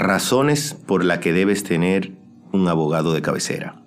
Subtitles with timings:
[0.00, 2.12] Razones por las que debes tener
[2.52, 3.82] un abogado de cabecera.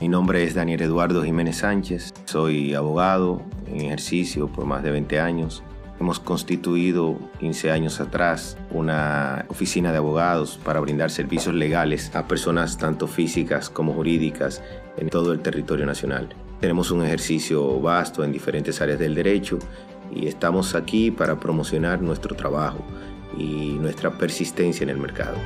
[0.00, 5.18] Mi nombre es Daniel Eduardo Jiménez Sánchez, soy abogado en ejercicio por más de 20
[5.18, 5.64] años.
[5.98, 12.78] Hemos constituido 15 años atrás una oficina de abogados para brindar servicios legales a personas
[12.78, 14.62] tanto físicas como jurídicas
[14.96, 16.28] en todo el territorio nacional.
[16.60, 19.58] Tenemos un ejercicio vasto en diferentes áreas del derecho
[20.14, 22.84] y estamos aquí para promocionar nuestro trabajo
[23.36, 25.36] y nuestra persistencia en el mercado.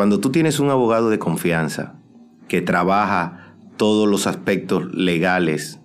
[0.00, 1.92] Cuando tú tienes un abogado de confianza
[2.48, 5.78] que trabaja todos los aspectos legales,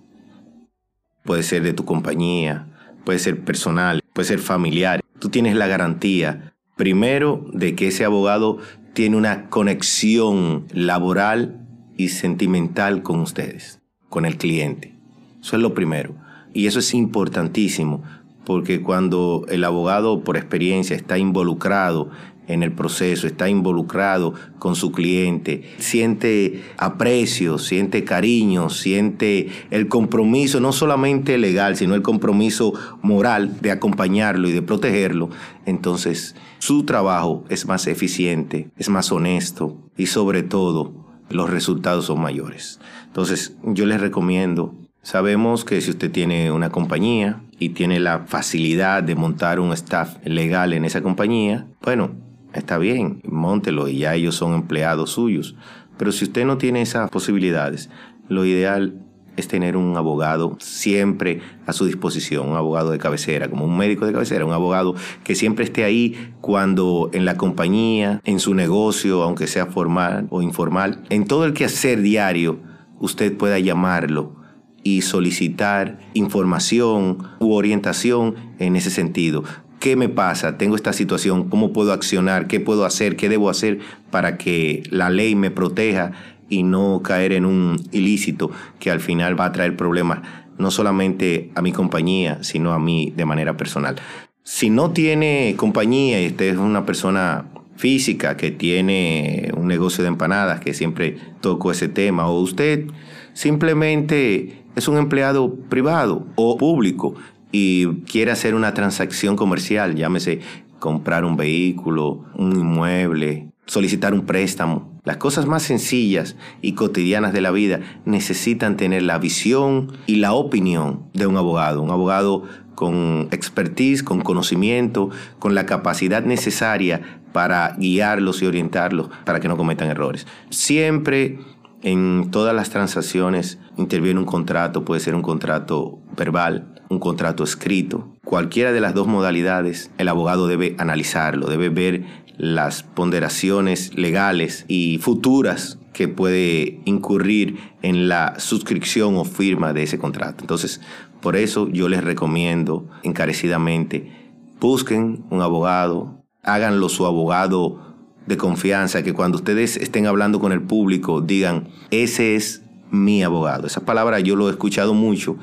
[1.22, 2.66] puede ser de tu compañía,
[3.04, 8.56] puede ser personal, puede ser familiar, tú tienes la garantía, primero, de que ese abogado
[8.94, 11.60] tiene una conexión laboral
[11.98, 14.94] y sentimental con ustedes, con el cliente.
[15.42, 16.14] Eso es lo primero.
[16.54, 18.02] Y eso es importantísimo,
[18.46, 22.10] porque cuando el abogado por experiencia está involucrado
[22.46, 30.60] en el proceso, está involucrado con su cliente, siente aprecio, siente cariño, siente el compromiso,
[30.60, 32.72] no solamente legal, sino el compromiso
[33.02, 35.28] moral de acompañarlo y de protegerlo,
[35.66, 40.92] entonces su trabajo es más eficiente, es más honesto y sobre todo
[41.30, 42.78] los resultados son mayores.
[43.08, 49.04] Entonces yo les recomiendo Sabemos que si usted tiene una compañía y tiene la facilidad
[49.04, 52.10] de montar un staff legal en esa compañía, bueno,
[52.52, 55.54] está bien, móntelo y ya ellos son empleados suyos.
[55.96, 57.88] Pero si usted no tiene esas posibilidades,
[58.28, 59.00] lo ideal
[59.36, 64.06] es tener un abogado siempre a su disposición, un abogado de cabecera, como un médico
[64.06, 69.22] de cabecera, un abogado que siempre esté ahí cuando en la compañía, en su negocio,
[69.22, 72.58] aunque sea formal o informal, en todo el quehacer diario,
[72.98, 74.44] usted pueda llamarlo
[74.86, 79.42] y solicitar información u orientación en ese sentido.
[79.80, 80.58] ¿Qué me pasa?
[80.58, 82.46] Tengo esta situación, ¿cómo puedo accionar?
[82.46, 83.16] ¿Qué puedo hacer?
[83.16, 83.80] ¿Qué debo hacer
[84.12, 86.12] para que la ley me proteja
[86.48, 90.20] y no caer en un ilícito que al final va a traer problemas
[90.56, 93.96] no solamente a mi compañía, sino a mí de manera personal?
[94.44, 100.08] Si no tiene compañía y usted es una persona física que tiene un negocio de
[100.08, 102.86] empanadas, que siempre toco ese tema, o usted
[103.32, 107.14] simplemente es un empleado privado o público
[107.50, 110.40] y quiere hacer una transacción comercial, llámese
[110.78, 114.92] comprar un vehículo, un inmueble, solicitar un préstamo.
[115.04, 120.34] Las cosas más sencillas y cotidianas de la vida necesitan tener la visión y la
[120.34, 122.44] opinión de un abogado, un abogado
[122.74, 125.08] con expertise, con conocimiento,
[125.38, 130.26] con la capacidad necesaria para guiarlos y orientarlos para que no cometan errores.
[130.50, 131.38] Siempre
[131.82, 138.08] en todas las transacciones interviene un contrato, puede ser un contrato verbal, un contrato escrito.
[138.24, 142.04] Cualquiera de las dos modalidades, el abogado debe analizarlo, debe ver
[142.36, 149.98] las ponderaciones legales y futuras que puede incurrir en la suscripción o firma de ese
[149.98, 150.42] contrato.
[150.42, 150.80] Entonces,
[151.22, 154.12] por eso yo les recomiendo encarecidamente,
[154.60, 157.85] busquen un abogado, háganlo su abogado
[158.26, 163.66] de confianza, que cuando ustedes estén hablando con el público digan, ese es mi abogado.
[163.66, 165.36] Esa palabra yo lo he escuchado mucho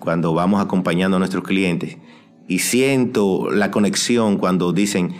[0.00, 1.98] cuando vamos acompañando a nuestros clientes
[2.48, 5.14] y siento la conexión cuando dicen,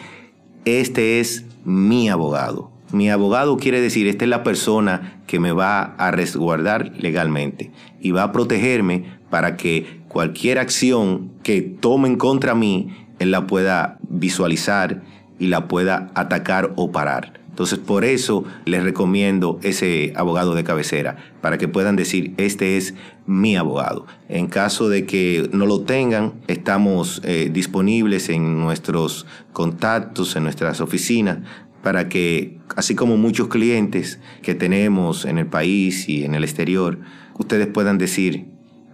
[0.65, 2.71] este es mi abogado.
[2.93, 8.13] Mi abogado quiere decir, esta es la persona que me va a resguardar legalmente y
[8.13, 15.03] va a protegerme para que cualquier acción que tomen contra mí, él la pueda visualizar
[15.45, 17.35] y la pueda atacar o parar.
[17.51, 22.95] Entonces, por eso les recomiendo ese abogado de cabecera, para que puedan decir, este es
[23.27, 24.07] mi abogado.
[24.31, 30.81] En caso de que no lo tengan, estamos eh, disponibles en nuestros contactos, en nuestras
[30.81, 31.41] oficinas,
[31.83, 36.99] para que, así como muchos clientes que tenemos en el país y en el exterior,
[37.39, 38.47] ustedes puedan decir,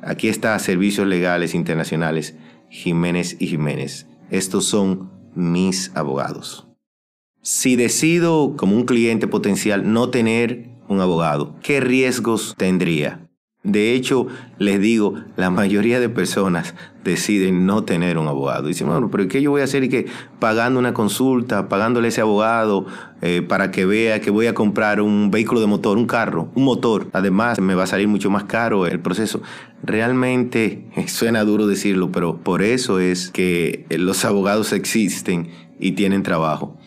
[0.02, 2.34] aquí está Servicios Legales Internacionales,
[2.68, 4.08] Jiménez y Jiménez.
[4.30, 6.66] Estos son mis abogados.
[7.42, 13.29] Si decido como un cliente potencial no tener un abogado, ¿qué riesgos tendría?
[13.62, 14.26] De hecho,
[14.58, 16.74] les digo, la mayoría de personas
[17.04, 18.68] deciden no tener un abogado.
[18.68, 19.84] Dicen, bueno, pero ¿qué yo voy a hacer?
[19.84, 20.06] Y que
[20.38, 22.86] pagando una consulta, pagándole a ese abogado
[23.20, 26.64] eh, para que vea que voy a comprar un vehículo de motor, un carro, un
[26.64, 27.08] motor.
[27.12, 29.42] Además, me va a salir mucho más caro el proceso.
[29.82, 36.78] Realmente suena duro decirlo, pero por eso es que los abogados existen y tienen trabajo.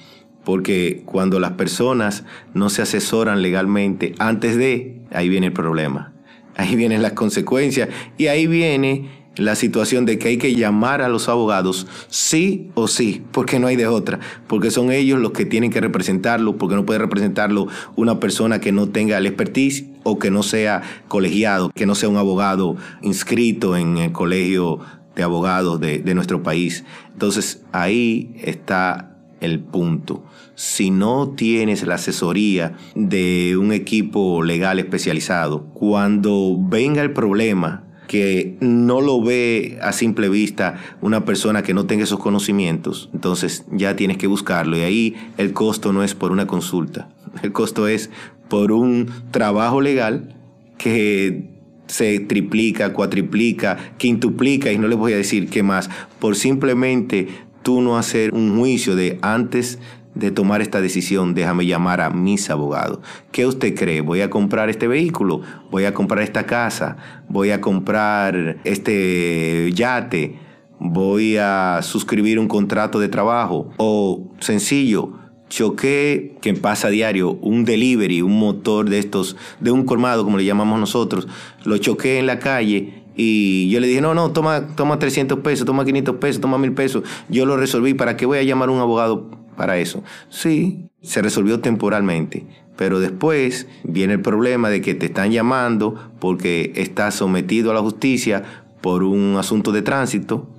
[0.44, 2.25] Porque cuando las personas
[2.56, 6.12] no se asesoran legalmente antes de, ahí viene el problema
[6.56, 11.10] Ahí vienen las consecuencias y ahí viene la situación de que hay que llamar a
[11.10, 15.46] los abogados sí o sí, porque no hay de otra, porque son ellos los que
[15.46, 20.20] tienen que representarlo, porque no puede representarlo una persona que no tenga el expertise o
[20.20, 24.80] que no sea colegiado, que no sea un abogado inscrito en el colegio
[25.16, 26.84] de abogados de, de nuestro país.
[27.14, 29.12] Entonces ahí está
[29.44, 30.24] el punto.
[30.56, 38.57] Si no tienes la asesoría de un equipo legal especializado, cuando venga el problema, que
[38.60, 43.95] no lo ve a simple vista una persona que no tenga esos conocimientos, entonces ya
[43.95, 44.78] tienes que buscarlo.
[44.78, 47.10] Y ahí el costo no es por una consulta,
[47.42, 48.10] el costo es
[48.50, 50.36] por un trabajo legal
[50.78, 51.54] que
[51.88, 55.89] se triplica, cuatriplica, quintuplica y no les voy a decir qué más,
[56.19, 57.28] por simplemente
[57.63, 59.80] tú no hacer un juicio de antes
[60.15, 63.00] de tomar esta decisión, déjame llamar a mis abogados.
[63.31, 64.01] ¿Qué usted cree?
[64.01, 65.42] ¿Voy a comprar este vehículo?
[65.71, 66.98] ¿Voy a comprar esta casa?
[67.30, 70.38] ¿Voy a comprar este yate?
[70.80, 73.71] ¿Voy a suscribir un contrato de trabajo?
[73.77, 75.13] O sencillo,
[75.50, 80.38] choqué, que pasa a diario, un delivery, un motor de estos, de un colmado, como
[80.38, 81.27] le llamamos nosotros,
[81.63, 85.65] lo choqué en la calle y yo le dije, no, no, toma, toma 300 pesos,
[85.65, 87.04] toma 500 pesos, toma 1000 pesos.
[87.30, 87.94] Yo lo resolví.
[87.94, 90.04] ¿Para qué voy a llamar a un abogado para eso?
[90.30, 92.45] Sí, se resolvió temporalmente.
[92.75, 97.81] Pero después viene el problema de que te están llamando porque estás sometido a la
[97.81, 98.44] justicia
[98.81, 100.50] por un asunto de tránsito.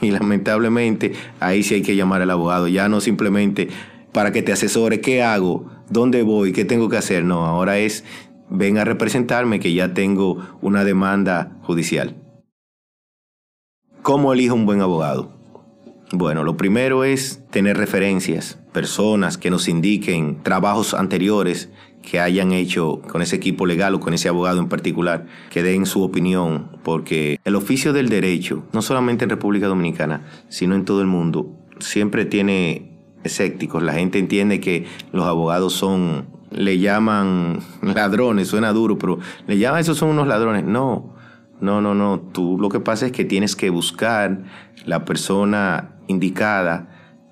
[0.00, 2.66] Y lamentablemente ahí sí hay que llamar al abogado.
[2.66, 3.68] Ya no simplemente
[4.10, 7.22] para que te asesore qué hago, dónde voy, qué tengo que hacer.
[7.22, 8.02] No, ahora es
[8.50, 12.16] ven a representarme que ya tengo una demanda judicial.
[14.02, 15.36] ¿Cómo elijo un buen abogado?
[16.12, 21.70] Bueno, lo primero es tener referencias, personas que nos indiquen trabajos anteriores
[22.02, 25.84] que hayan hecho con ese equipo legal o con ese abogado en particular, que den
[25.86, 31.00] su opinión, porque el oficio del derecho, no solamente en República Dominicana, sino en todo
[31.00, 31.50] el mundo,
[31.80, 32.92] siempre tiene
[33.24, 33.82] escépticos.
[33.82, 39.80] La gente entiende que los abogados son le llaman ladrones, suena duro, pero le llaman,
[39.80, 40.64] esos son unos ladrones.
[40.64, 41.14] No,
[41.60, 42.20] no, no, no.
[42.32, 44.42] Tú lo que pasa es que tienes que buscar
[44.84, 46.88] la persona indicada,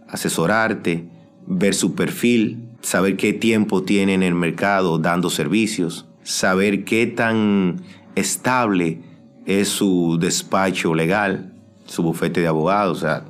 [0.08, 1.08] asesorarte,
[1.46, 7.82] ver su perfil, saber qué tiempo tiene en el mercado dando servicios, saber qué tan
[8.14, 9.00] estable
[9.46, 11.52] es su despacho legal,
[11.86, 12.98] su bufete de abogados.
[12.98, 13.24] O sea,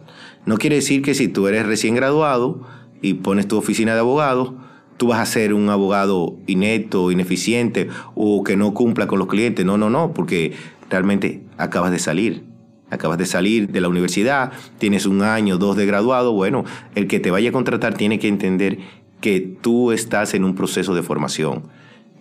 [0.45, 2.63] no quiere decir que si tú eres recién graduado
[3.01, 4.53] y pones tu oficina de abogados,
[4.97, 9.65] tú vas a ser un abogado inepto, ineficiente o que no cumpla con los clientes.
[9.65, 10.53] No, no, no, porque
[10.91, 12.45] realmente acabas de salir.
[12.91, 16.33] Acabas de salir de la universidad, tienes un año, dos de graduado.
[16.33, 16.65] Bueno,
[16.95, 18.79] el que te vaya a contratar tiene que entender
[19.21, 21.65] que tú estás en un proceso de formación.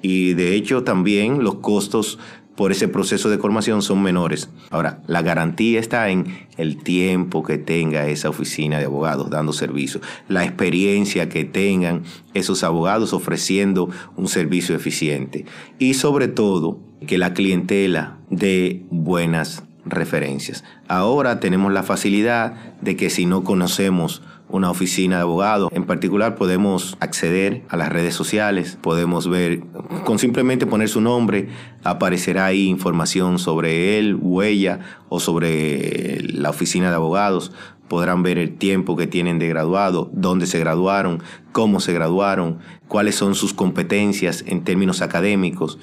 [0.02, 2.18] Y de hecho también los costos
[2.56, 4.50] por ese proceso de formación son menores.
[4.70, 10.02] Ahora, la garantía está en el tiempo que tenga esa oficina de abogados dando servicio,
[10.28, 15.46] la experiencia que tengan esos abogados ofreciendo un servicio eficiente
[15.80, 20.64] y sobre todo que la clientela dé buenas referencias.
[20.88, 24.22] Ahora tenemos la facilidad de que si no conocemos
[24.54, 25.72] una oficina de abogados.
[25.74, 29.64] En particular podemos acceder a las redes sociales, podemos ver,
[30.06, 31.50] con simplemente poner su nombre,
[31.84, 37.52] aparecerá ahí información sobre él, huella o sobre la oficina de abogados.
[37.88, 43.16] Podrán ver el tiempo que tienen de graduado, dónde se graduaron, cómo se graduaron, cuáles
[43.16, 45.80] son sus competencias en términos académicos.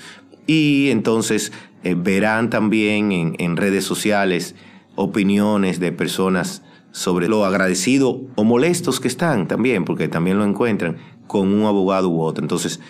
[0.47, 4.55] Y entonces eh, verán también en, en redes sociales
[4.97, 10.97] opiniones de personas sobre lo agradecido o molestos que están también, porque también lo encuentran
[11.27, 12.43] con un abogado u otro.
[12.43, 12.81] Entonces,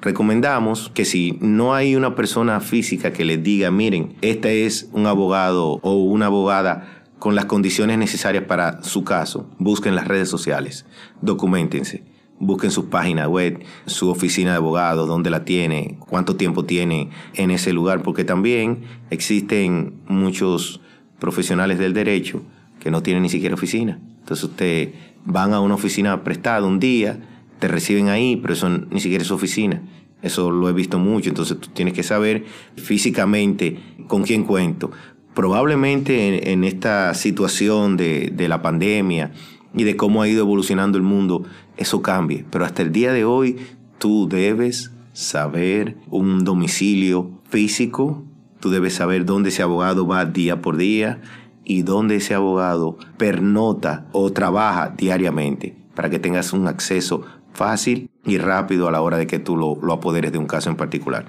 [0.00, 5.06] recomendamos que si no hay una persona física que les diga, miren, este es un
[5.06, 10.84] abogado o una abogada con las condiciones necesarias para su caso, busquen las redes sociales,
[11.22, 12.04] documentense,
[12.38, 17.50] busquen su página web, su oficina de abogado, dónde la tiene, cuánto tiempo tiene en
[17.50, 20.80] ese lugar, porque también existen muchos
[21.18, 22.42] profesionales del derecho
[22.80, 23.98] que no tienen ni siquiera oficina.
[24.20, 27.18] Entonces usted van a una oficina prestada un día,
[27.58, 29.82] te reciben ahí, pero eso ni siquiera es su oficina.
[30.22, 32.44] Eso lo he visto mucho, entonces tú tienes que saber
[32.76, 34.90] físicamente con quién cuento.
[35.34, 39.32] Probablemente en, esta situación de la pandemia
[39.74, 41.44] y de cómo ha ido evolucionando el mundo,
[41.76, 42.44] eso cambie.
[42.50, 43.56] Pero hasta el día de hoy
[43.98, 48.24] tú debes saber un domicilio físico,
[48.60, 51.20] tú debes saber dónde ese abogado va día por día
[51.64, 58.38] y dónde ese abogado pernota o trabaja diariamente para que tengas un acceso fácil y
[58.38, 61.26] rápido a la hora de que tú lo, lo apoderes de un caso en particular.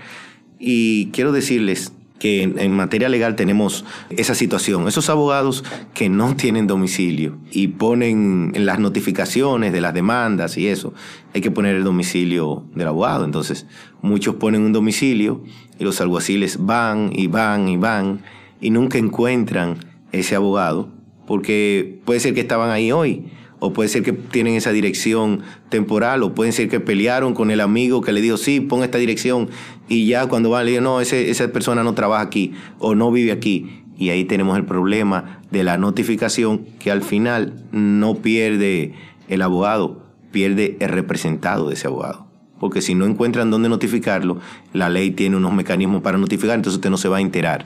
[0.60, 4.88] Y quiero decirles que en, materia legal tenemos esa situación.
[4.88, 10.68] Esos abogados que no tienen domicilio y ponen en las notificaciones de las demandas y
[10.68, 10.94] eso,
[11.34, 13.26] hay que poner el domicilio del abogado.
[13.26, 13.68] Entonces,
[14.02, 15.44] muchos ponen un domicilio
[15.78, 18.22] y los alguaciles van y van y van
[18.62, 19.78] y nunca encuentran
[20.12, 20.90] ese abogado
[21.28, 23.26] porque puede ser que estaban ahí hoy
[23.66, 27.62] o puede ser que tienen esa dirección temporal, o puede ser que pelearon con el
[27.62, 29.50] amigo que le dijo, sí, pon esta dirección,
[29.88, 33.32] y ya cuando van le digo, no, esa persona no trabaja aquí, o no vive
[33.32, 33.82] aquí.
[33.98, 38.94] Y ahí tenemos el problema de la notificación que al final no pierde
[39.30, 42.28] el abogado, pierde el representado de ese abogado.
[42.60, 44.40] Porque si no encuentran dónde notificarlo,
[44.74, 47.66] la ley tiene unos mecanismos para notificar, entonces usted no se va a enterar.